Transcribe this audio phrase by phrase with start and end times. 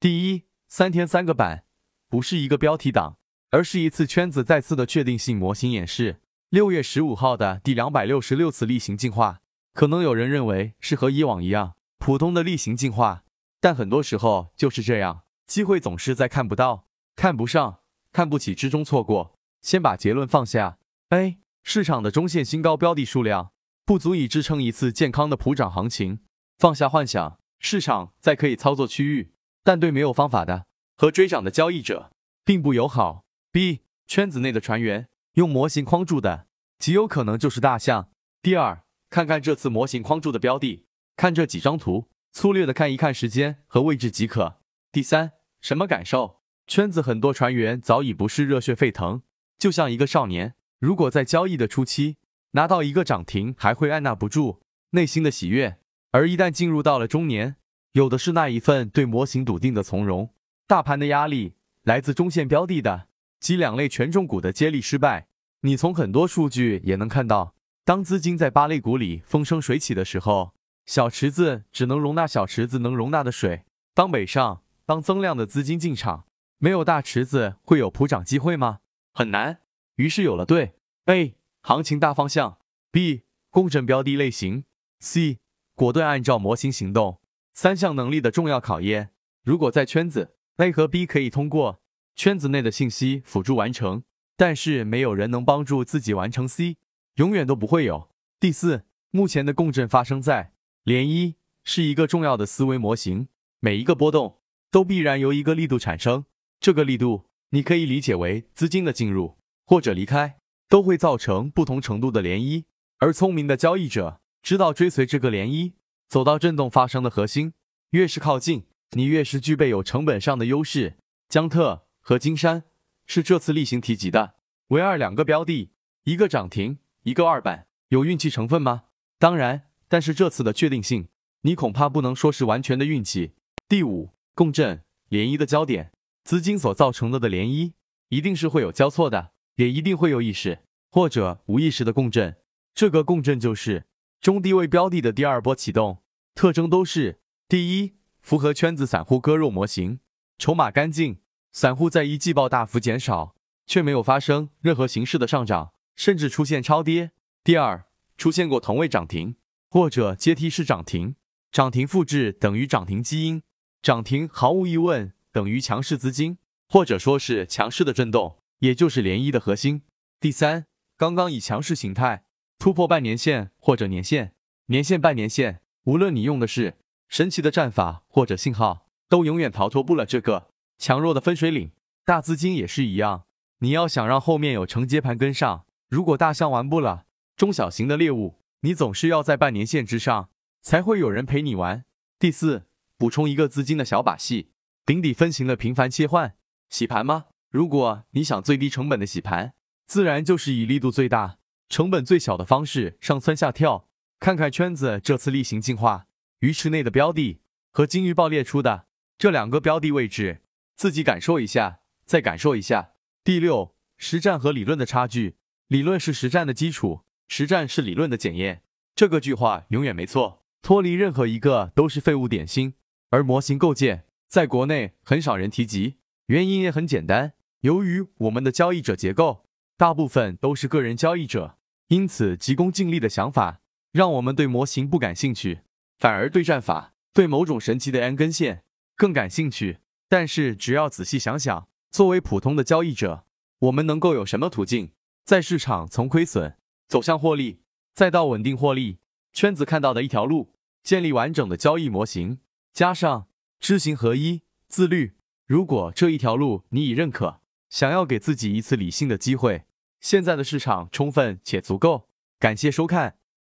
[0.00, 1.64] 第一，三天三个板，
[2.08, 3.18] 不是一个标题党，
[3.50, 6.20] 而是一次圈子再次的确定性模型演示。
[6.50, 9.40] 六月十五号的第两百六十六次例行进化，
[9.74, 13.24] 可能有人认为是和以往一样普通的例行进化，
[13.60, 16.86] 但很多时候就是这样，机会总是在看不到、
[17.16, 17.80] 看不上、
[18.12, 19.34] 看不起之中错过。
[19.62, 20.78] 先把结论放下。
[21.08, 23.50] A 市场的中线新高标的数量
[23.84, 26.20] 不足以支撑一次健康的普涨行情，
[26.56, 29.32] 放下幻想，市场在可以操作区域。
[29.68, 30.64] 但对没有方法的
[30.96, 32.10] 和追涨的交易者
[32.42, 33.26] 并不友好。
[33.52, 36.46] B 圈子内的船员用模型框住的
[36.78, 38.08] 极有可能就是大象。
[38.40, 44.62] 第二，看看这次模型框住的标的，看这几张图，粗略的看一看时间和位置即可。
[44.90, 46.40] 第三，什么感受？
[46.66, 49.20] 圈子很多船员早已不是热血沸腾，
[49.58, 52.16] 就像一个少年，如果在交易的初期
[52.52, 54.62] 拿到一个涨停，还会按捺不住
[54.92, 55.76] 内心的喜悦，
[56.12, 57.56] 而一旦进入到了中年。
[57.92, 60.32] 有的是那一份对模型笃定的从容。
[60.66, 63.08] 大盘的压力来自中线标的的
[63.40, 65.28] 及两类权重股的接力失败。
[65.62, 67.54] 你从很多数据也能看到，
[67.84, 70.54] 当资金在八类股里风生水起的时候，
[70.86, 73.64] 小池子只能容纳小池子能容纳的水。
[73.94, 76.26] 当北上，当增量的资金进场，
[76.58, 78.80] 没有大池子会有普涨机会吗？
[79.12, 79.60] 很难。
[79.96, 80.74] 于是有了对
[81.06, 82.58] A 行情大方向
[82.92, 84.64] ，B 共振标的类型
[85.00, 85.38] ，C
[85.74, 87.18] 果断按照模型行动。
[87.60, 89.10] 三项能力的重要考验，
[89.42, 91.82] 如果在圈子 A 和 B 可以通过
[92.14, 94.04] 圈子内的信息辅助完成，
[94.36, 96.76] 但是没有人能帮助自己完成 C，
[97.16, 98.10] 永远都不会有。
[98.38, 100.52] 第四，目前的共振发生在
[100.84, 103.26] 涟漪，是一个重要的思维模型，
[103.58, 104.38] 每一个波动
[104.70, 106.26] 都必然由一个力度产生，
[106.60, 109.36] 这个力度你可以理解为资金的进入
[109.66, 112.66] 或者离开，都会造成不同程度的涟漪，
[112.98, 115.72] 而聪明的交易者知道追随这个涟漪。
[116.08, 117.52] 走到震动发生的核心，
[117.90, 120.96] 越是靠近，你越是具备有成本上的优势。
[121.28, 122.64] 江特和金山
[123.06, 124.36] 是这次例行提及的，
[124.68, 125.70] 唯二两个标的，
[126.04, 128.84] 一个涨停，一个二板，有运气成分吗？
[129.18, 131.08] 当然，但是这次的确定性，
[131.42, 133.34] 你恐怕不能说是完全的运气。
[133.68, 135.92] 第五，共振涟漪的焦点，
[136.24, 137.74] 资金所造成的的涟漪，
[138.08, 140.60] 一定是会有交错的，也一定会有意识
[140.90, 142.36] 或者无意识的共振。
[142.74, 143.84] 这个共振就是。
[144.20, 146.02] 中低位标的的第二波启动
[146.34, 150.00] 特征都是：第一，符合圈子散户割肉模型，
[150.38, 151.20] 筹码干净，
[151.52, 153.36] 散户在一季报大幅减少，
[153.66, 157.10] 却没有发生任何形式的上涨，甚至出现超跌；
[157.44, 157.86] 第二，
[158.16, 159.36] 出现过同位涨停
[159.70, 161.14] 或者阶梯式涨停，
[161.52, 163.42] 涨停复制等于涨停基因，
[163.80, 169.82] 涨停毫无疑问等于强势资金，或者说是强势的震动，也就是涟漪的核心；
[170.20, 172.24] 第三，刚刚以强势形态。
[172.58, 174.34] 突破半年线或者年线，
[174.66, 176.74] 年线半年线，无论你用的是
[177.08, 181.70] 神奇的战法或者信号，都永远逃脱不了这个强弱的分水岭。
[182.04, 183.26] 大资金也是一样，
[183.60, 190.28] 你要想让后面有承接盘跟上，如果大象玩不了，中小型的猎物，你总是要在半年线之上，
[190.60, 191.84] 才会有人陪你玩。
[192.18, 192.64] 第四，
[192.96, 194.50] 补充一个资金的小把戏，
[194.84, 196.34] 顶底分型的频繁切换，
[196.68, 197.26] 洗盘吗？
[197.50, 199.54] 如果你想最低成本的洗盘，
[199.86, 201.37] 自然就是以力度最大。
[201.68, 206.06] 成本最小的方式上蹿下跳，看看圈子这次例行进化，
[206.40, 207.40] 鱼池内的标的
[207.70, 208.86] 和金鱼报列出的
[209.18, 210.40] 这两个标的位置，
[210.76, 212.92] 自己感受一下，再感受一下。
[213.22, 215.36] 第六，实战和理论的差距，
[215.66, 218.62] 理论是实战的基础，实战是理论的检验。
[218.94, 222.74] 这个句话永远没错，脱离任何一个都是废物点心。
[223.10, 225.96] 而模型构建在国内很少人提及，
[226.26, 229.44] 原因也很简单，由于我们的交易者结构
[229.76, 231.57] 大部分都是个人交易者。
[231.88, 233.60] 因此，急功近利的想法
[233.92, 235.60] 让我们对模型不感兴趣，
[235.98, 239.78] 反而对战法、对某种神奇的 N 根线更感兴趣。
[240.06, 243.24] 但是，只要仔细想想，作为普通的交易者，
[243.60, 244.92] 我们能够有什么途径，
[245.24, 246.56] 在市场从亏损
[246.86, 247.60] 走向获利，
[247.94, 248.98] 再到稳定获利？
[249.32, 252.40] 圈子看到的一条路，建立完整的交易模型，
[252.74, 253.28] 加上
[253.58, 255.14] 知行合一、自律。
[255.46, 257.40] 如果这一条路你已认可，
[257.70, 259.64] 想要给自己一次理性的机会。
[260.00, 262.08] 现在的市场充分且足够，
[262.38, 263.16] 感谢收看。